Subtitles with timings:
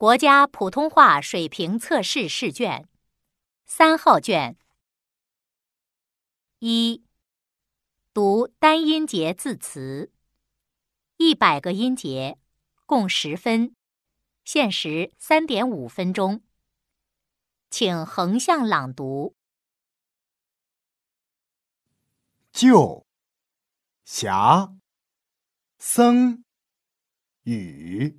[0.00, 2.88] 国家普通话水平测试试卷，
[3.66, 4.56] 三号卷。
[6.60, 7.04] 一，
[8.14, 10.10] 读单音节字词，
[11.18, 12.38] 一百个音节，
[12.86, 13.76] 共十分，
[14.42, 16.42] 限时三点五分钟，
[17.68, 19.34] 请横向朗读。
[22.50, 23.04] 就、
[24.06, 24.74] 霞、
[25.78, 26.42] 僧、
[27.42, 28.18] 雨。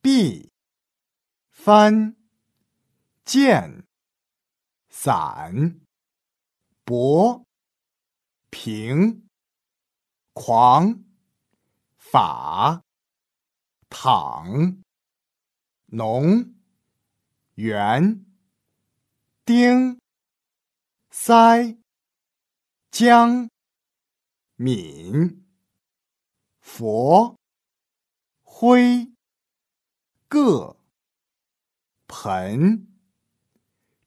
[0.00, 0.49] 碧。
[1.62, 2.16] 翻、
[3.22, 3.84] 见、
[4.88, 5.78] 散、
[6.86, 7.44] 薄、
[8.48, 9.28] 平、
[10.32, 11.04] 狂、
[11.98, 12.82] 法、
[13.90, 14.82] 躺、
[15.88, 16.54] 浓、
[17.56, 18.24] 圆、
[19.44, 20.00] 丁、
[21.10, 21.76] 塞、
[22.90, 23.50] 江、
[24.56, 25.44] 闽、
[26.62, 27.36] 佛、
[28.42, 29.12] 灰、
[30.26, 30.79] 各。
[32.10, 32.88] 盆、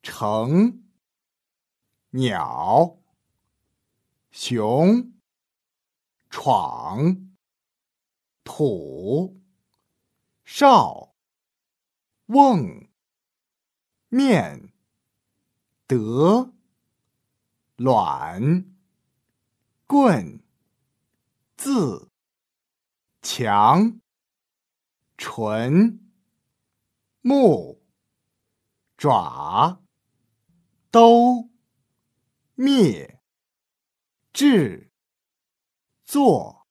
[0.03, 0.83] 成、
[2.09, 2.99] 鸟、
[4.29, 5.13] 熊、
[6.29, 7.33] 闯、
[8.43, 9.39] 土、
[10.43, 11.15] 少、
[12.25, 12.89] 瓮、
[14.09, 14.73] 面、
[15.87, 16.53] 得、
[17.77, 18.65] 卵、
[19.87, 20.43] 棍、
[21.55, 22.09] 字、
[23.21, 24.01] 强、
[25.17, 25.97] 纯、
[27.21, 27.82] 木。
[29.03, 29.83] 爪，
[30.89, 31.49] 都，
[32.55, 33.19] 灭，
[34.31, 34.93] 制，
[36.05, 36.65] 作，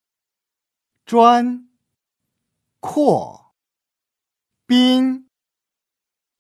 [1.05, 1.69] 专，
[2.81, 3.55] 扩，
[4.65, 5.29] 宾，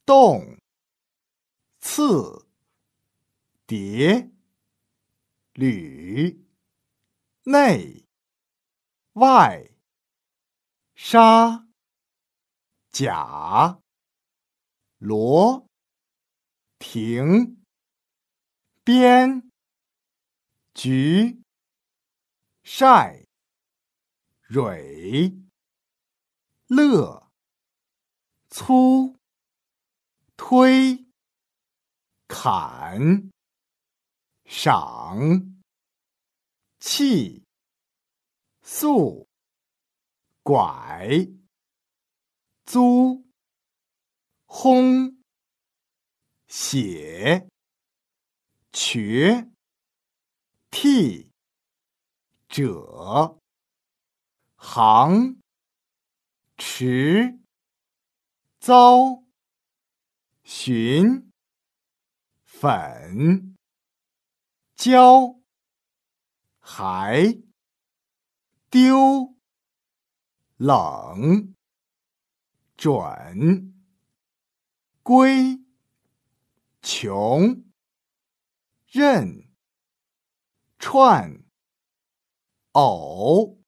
[0.07, 0.57] 动，
[1.79, 2.49] 次，
[3.67, 4.31] 叠，
[5.53, 6.43] 履，
[7.43, 8.06] 内，
[9.12, 9.75] 外，
[10.95, 11.69] 沙，
[12.91, 13.83] 甲，
[14.97, 15.71] 罗。
[16.83, 17.62] 亭、
[18.82, 19.48] 边、
[20.75, 21.41] 菊、
[22.65, 23.25] 晒、
[24.48, 25.32] 蕊、
[26.66, 27.31] 乐、
[28.50, 29.16] 粗、
[30.37, 31.06] 推、
[32.26, 33.31] 砍、
[34.44, 35.62] 赏、
[36.81, 37.44] 气、
[38.60, 39.28] 素、
[40.42, 41.28] 拐、
[42.66, 43.25] 租、
[44.47, 45.22] 轰。
[46.55, 47.49] 写、
[48.73, 49.51] 瘸、
[50.71, 51.31] 替、
[52.47, 53.39] 者、
[54.57, 55.41] 行、
[56.59, 57.41] 迟、
[58.61, 59.25] 遭、
[60.45, 61.33] 寻、
[62.45, 63.57] 粉、
[64.77, 65.41] 教、
[66.61, 67.41] 还、
[68.69, 69.34] 丢、
[70.59, 71.55] 冷、
[72.77, 73.73] 转、
[75.03, 75.62] 归。
[76.82, 77.65] 穷、
[78.91, 79.48] 任、
[80.81, 81.44] 串、
[82.72, 83.62] 偶、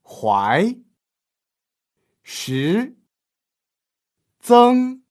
[0.00, 0.78] 怀、
[2.22, 2.96] 时、
[4.38, 5.02] 增、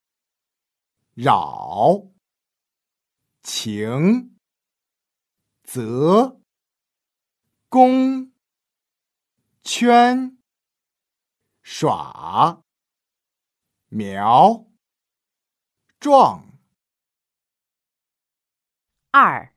[1.13, 2.09] 扰、
[3.43, 4.37] 情、
[5.63, 6.39] 则、
[7.67, 8.31] 公、
[9.61, 10.37] 圈、
[11.61, 12.63] 耍、
[13.89, 14.65] 苗、
[15.99, 16.56] 壮。
[19.09, 19.56] 二，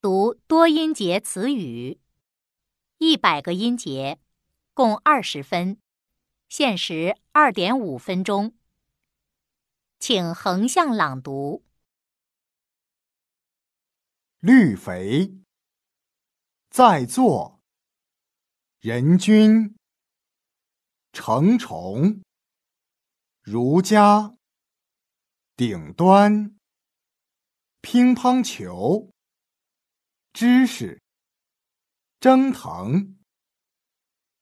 [0.00, 1.98] 读多音节词语，
[2.98, 4.20] 一百个音节，
[4.74, 5.80] 共二十分，
[6.50, 8.54] 限时二点五分钟。
[9.98, 11.64] 请横向朗读：
[14.38, 15.34] 绿肥，
[16.68, 17.62] 在座，
[18.80, 19.74] 人均，
[21.12, 22.22] 成虫，
[23.40, 24.36] 儒家，
[25.56, 26.57] 顶端。
[27.80, 29.12] 乒乓球，
[30.32, 31.00] 知识，
[32.18, 33.16] 蒸腾，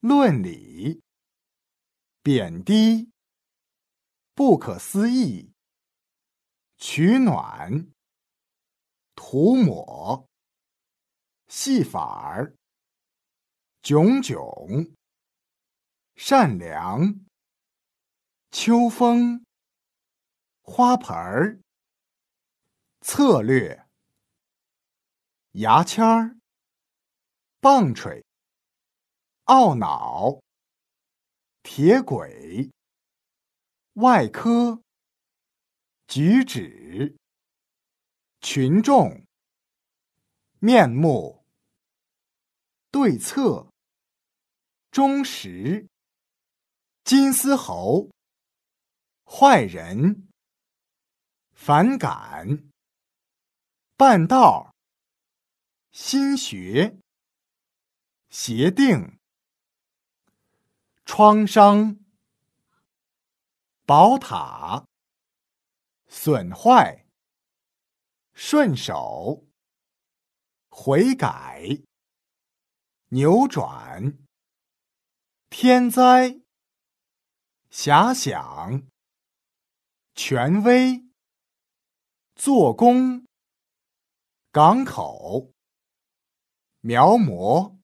[0.00, 1.02] 论理，
[2.22, 3.12] 贬低，
[4.34, 5.52] 不可思议，
[6.78, 7.92] 取暖，
[9.14, 10.26] 涂抹，
[11.48, 12.56] 戏法儿，
[13.82, 14.96] 炯炯，
[16.14, 17.20] 善良，
[18.50, 19.44] 秋风，
[20.62, 21.60] 花盆儿。
[23.08, 23.86] 策略：
[25.52, 26.36] 牙签儿、
[27.60, 28.24] 棒槌、
[29.44, 30.42] 懊恼、
[31.62, 32.72] 铁轨、
[33.92, 34.82] 外科、
[36.08, 37.16] 举止、
[38.40, 39.24] 群众、
[40.58, 41.44] 面目、
[42.90, 43.70] 对策、
[44.90, 45.86] 忠实、
[47.04, 48.10] 金丝猴、
[49.24, 50.26] 坏人，
[51.52, 52.72] 反感，
[53.98, 54.74] 半道，
[55.90, 56.98] 心学，
[58.28, 59.18] 协定，
[61.06, 61.98] 创伤，
[63.86, 64.84] 宝塔，
[66.08, 67.06] 损坏，
[68.34, 69.46] 顺手，
[70.68, 71.82] 悔改，
[73.08, 74.18] 扭转，
[75.48, 76.42] 天灾，
[77.70, 78.86] 遐想。
[80.14, 81.06] 权威，
[82.34, 83.26] 做工，
[84.56, 85.52] 港口，
[86.80, 87.76] 描摹。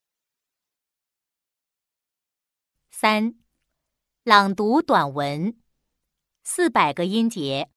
[2.89, 3.35] 三，
[4.23, 5.55] 朗读短文，
[6.43, 7.69] 四百个音节，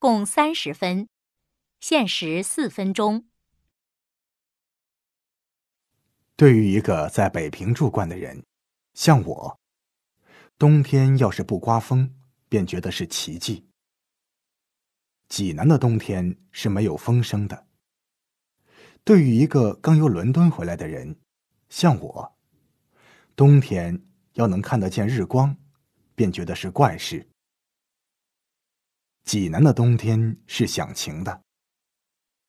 [0.00, 1.08] 共三十分，
[1.78, 3.28] 限时四分钟。
[6.34, 8.44] 对于一个在北平住惯的人，
[8.94, 9.60] 像我，
[10.58, 12.12] 冬天要是不刮风，
[12.48, 13.68] 便觉得是奇迹。
[15.28, 17.68] 济南的冬天是没有风声的。
[19.04, 21.16] 对于一个刚由伦敦回来的人，
[21.68, 22.36] 像我，
[23.34, 24.00] 冬天
[24.34, 25.56] 要能看得见日光，
[26.14, 27.28] 便觉得是怪事。
[29.24, 31.42] 济南的冬天是响晴的。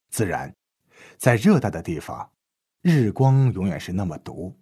[0.09, 0.55] 自然，
[1.17, 2.31] 在热带的地方，
[2.81, 4.55] 日光永远是那么毒，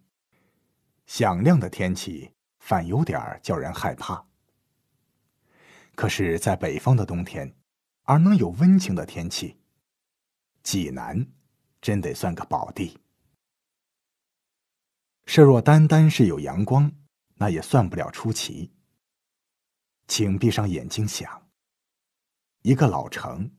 [1.05, 4.25] 响亮的天气反有点叫人害怕。
[5.95, 7.53] 可是，在北方的冬天。
[8.03, 9.57] 而能有温情的天气，
[10.63, 11.25] 济南
[11.81, 12.97] 真得算个宝地。
[15.25, 16.91] 设若单单是有阳光，
[17.35, 18.71] 那也算不了出奇。
[20.07, 21.49] 请闭上眼睛想，
[22.63, 23.49] 一个老城，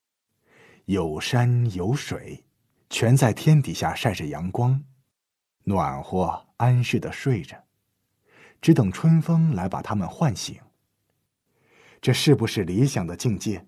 [0.84, 2.44] 有山有水，
[2.90, 4.84] 全在天底下晒着阳光，
[5.64, 7.64] 暖和安适的睡着，
[8.60, 10.60] 只等春风来把他们唤醒。
[12.02, 13.66] 这是不是理想的境界？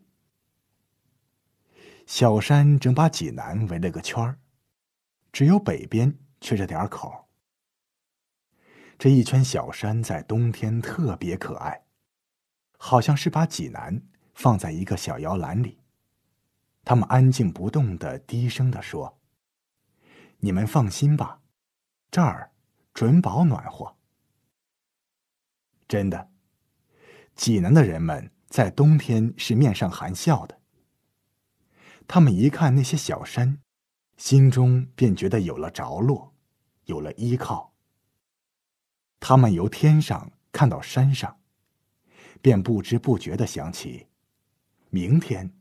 [2.07, 4.39] 小山正把济南围了个圈儿，
[5.35, 7.27] 只有北边缺着点口。
[8.97, 11.87] 这一圈小山在冬天特别可爱，
[12.79, 14.01] 好像是把济南
[14.33, 15.81] 放在一个小摇篮里。
[16.85, 19.19] 他们安静不动的低声的说
[20.39, 21.41] ：“你们放心吧，
[22.13, 22.53] 这儿
[22.93, 23.97] 准保暖和。”
[25.89, 26.31] 真的，
[27.35, 30.61] 济南的人们在冬天是面上含笑的。
[32.07, 33.59] 他们一看那些小山，
[34.17, 36.33] 心中便觉得有了着落，
[36.85, 37.73] 有了依靠。
[39.19, 41.41] 他们由天上看到山上，
[42.41, 44.07] 便不知不觉的想起，
[44.91, 45.53] 明天，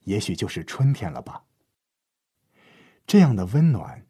[0.00, 1.44] 也许就是春天了吧。
[3.06, 4.06] 这样的温暖，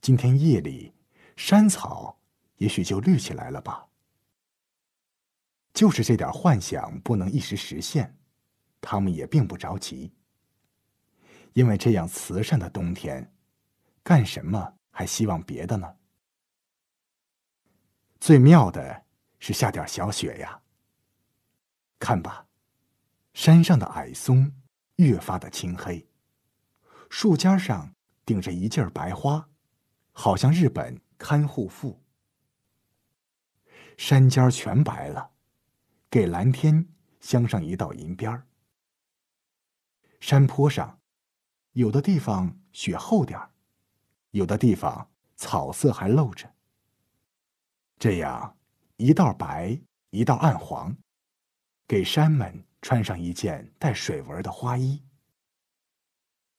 [0.00, 0.92] 今天夜里，
[1.36, 2.18] 山草
[2.56, 3.86] 也许就绿起来了吧。
[5.72, 8.18] 就是这点幻想不能一时实现，
[8.80, 10.12] 他们也并不着急。
[11.52, 13.32] 因为这样慈善的冬天，
[14.02, 15.96] 干什么还希望别的呢？
[18.20, 19.04] 最妙的
[19.38, 20.62] 是下点小雪呀。
[21.98, 22.46] 看吧，
[23.34, 24.52] 山上的矮松
[24.96, 26.08] 越发的青黑，
[27.08, 27.94] 树尖上
[28.24, 29.48] 顶着一劲儿白花，
[30.12, 32.02] 好像日本看护妇。
[33.96, 35.32] 山尖全白了，
[36.08, 36.88] 给蓝天
[37.20, 38.46] 镶上一道银边儿。
[40.20, 40.99] 山坡上。
[41.72, 43.50] 有的地方雪厚点儿，
[44.32, 46.52] 有的地方草色还露着。
[47.96, 48.56] 这样
[48.96, 50.96] 一道白，一道暗黄，
[51.86, 55.04] 给山们穿上一件带水纹的花衣。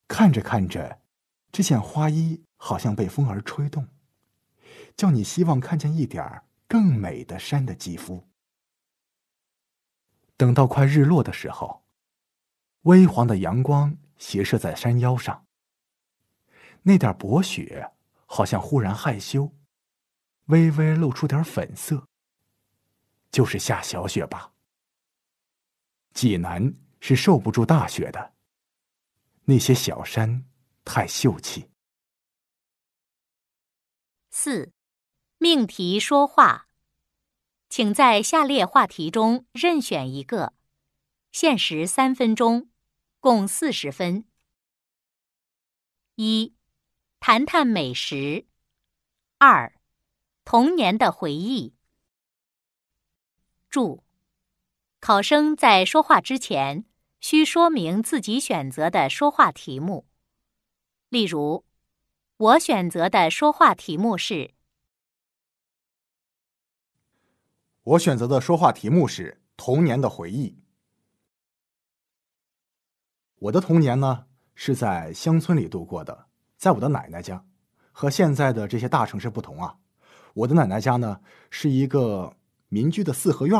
[0.07, 1.01] 看着看着，
[1.51, 3.89] 这件花衣好像被风儿吹动，
[4.95, 8.29] 叫你希望看见一点更美的山的肌肤。
[10.37, 11.83] 等到快日落的时候，
[12.83, 13.97] 微黄的阳光。
[14.21, 15.47] 斜射在山腰上，
[16.83, 17.91] 那点薄雪
[18.27, 19.51] 好像忽然害羞，
[20.45, 22.07] 微微露出点粉色。
[23.31, 24.53] 就是下小雪吧。
[26.13, 28.33] 济南是受不住大雪的，
[29.45, 30.45] 那些小山
[30.85, 31.71] 太秀气。
[34.29, 34.71] 四，
[35.39, 36.67] 命题说话，
[37.69, 40.53] 请在下列话题中任选一个，
[41.31, 42.70] 限时三分钟。
[43.21, 44.25] 共四十分。
[46.15, 46.55] 一，
[47.19, 48.47] 谈谈美食。
[49.37, 49.79] 二，
[50.43, 51.75] 童年的回忆。
[53.69, 54.03] 注：
[54.99, 56.83] 考生在说话之前，
[57.19, 60.07] 需说明自己选择的说话题目。
[61.09, 61.63] 例如，
[62.37, 64.55] 我选择的说话题目是。
[67.83, 70.60] 我选择的说话题目是童年的回忆。
[73.41, 76.25] 我的童年呢是在乡村里度过的，
[76.57, 77.43] 在我的奶奶家，
[77.91, 79.77] 和现在的这些大城市不同啊。
[80.35, 81.19] 我的奶奶家呢
[81.49, 82.35] 是一个
[82.69, 83.59] 民居的四合院，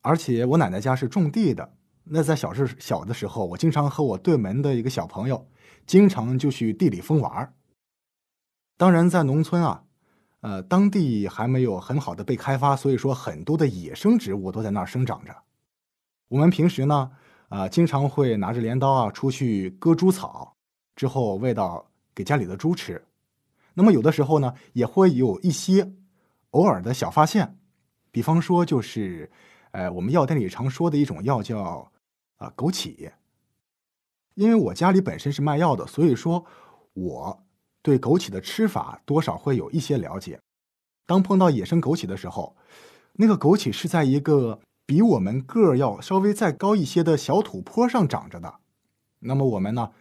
[0.00, 1.74] 而且我奶奶家是种地的。
[2.02, 5.48] 那在小时小的时候，我经常和我对门的一个小朋友，
[5.86, 7.54] 经常就去地里疯玩。
[8.76, 9.84] 当然，在农村啊，
[10.40, 15.36] 呃，当地还没有很好的被开发，所以说很多的野生植物都在那儿生长着。
[16.26, 17.12] 我们平时呢，
[17.48, 20.54] 啊，经常会拿着镰刀啊出去割猪草，
[20.96, 23.04] 之后喂到给家里的猪吃。
[23.74, 25.92] 那么有的时候呢，也会有一些
[26.50, 27.58] 偶尔的小发现，
[28.10, 29.30] 比方说就是，
[29.72, 31.90] 呃，我们药店里常说的一种药叫。
[32.36, 33.12] 啊，枸杞。
[34.34, 36.44] 因为我家里本身是卖药的，所以说
[36.92, 37.44] 我
[37.80, 40.40] 对枸杞的吃法多少会有一些了解。
[41.06, 42.56] 当碰到野生枸杞的时候，
[43.12, 48.60] 那个枸杞是在一个比我们个儿要稍微再高一些的小土坡上长着的。
[49.20, 49.92] 那么我们呢，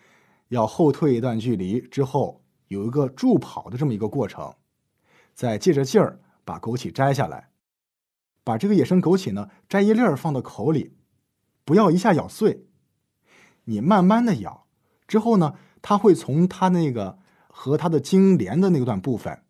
[0.50, 4.56] 要后退一段距离之后，有一个助跑的这么一个过程，
[5.34, 7.50] 再借着劲儿把枸杞摘下来，
[8.44, 10.98] 把这个野生枸杞呢摘一粒儿放到口里。
[11.66, 12.66] 不要一下咬碎，
[13.64, 14.68] 你慢慢的咬，
[15.08, 19.46] 之后呢，它会从它那个和它的茎连的那段部分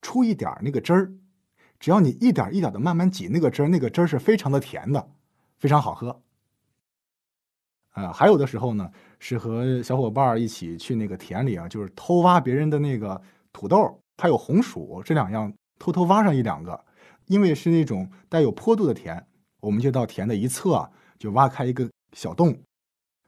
[0.00, 1.12] 出一点那个汁儿，
[1.84, 5.06] 只要你一点一点的慢慢挤那个汁儿，那个汁儿是非常的甜的，
[5.58, 6.18] 非常好喝。
[7.90, 13.20] 啊，还有的时候呢，是和小伙伴一起去那个田里啊，就是偷挖别人的那个
[13.52, 16.82] 土豆，还有红薯这两样，偷偷挖上一两个，
[17.26, 19.22] 因为是那种带有坡度的田，
[19.60, 20.90] 我们就到田的一侧。
[21.18, 22.58] 就挖开一个小洞，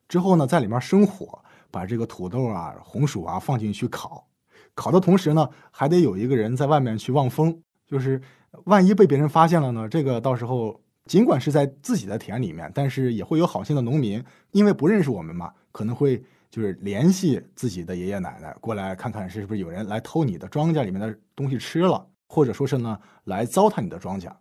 [0.09, 4.27] 之后呢，在里面生火，把这个土豆啊、红薯啊放进去烤。
[4.75, 8.21] 烤的同时呢，还得有一个人在外面去望风，就是
[8.65, 14.23] 万一被别人发现了呢，这个到时候尽管是在自己的田里面，但是也会有好心的农民，
[14.53, 24.33] 因为不认识我们嘛，可能会就是联系自己的爷爷奶奶过来看看是不是有人来偷你的庄稼里面的东西吃了，或者说是呢来糟蹋你的庄稼。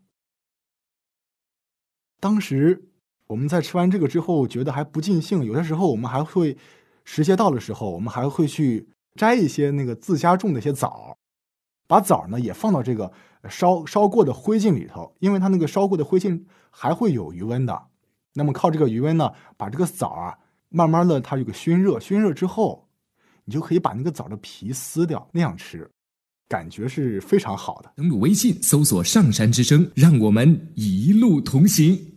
[2.19, 2.89] 当时。
[3.27, 5.43] 我们在吃完这个之后，觉得还不尽兴。
[5.43, 6.55] 有的时候，我们还会
[7.03, 11.17] 时节到的时候，我们还会去摘一些那个自家种的一些枣，
[11.88, 13.12] 把枣呢也放到这个
[13.49, 17.81] 烧烧过的灰烬里头，因为它那个烧过的灰烬还会有余温的。
[18.33, 20.37] 那么靠这个余温呢，把这个枣啊
[20.69, 22.87] 慢慢的它有个熏热，熏热之后，
[23.45, 25.89] 你就可以把那个枣的皮撕掉，那样吃，
[26.49, 27.91] 感觉是非常好的。
[27.95, 32.14] 登录微信搜索“上山之声”，让我们一路同行。